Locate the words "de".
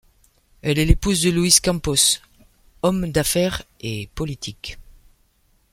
1.21-1.29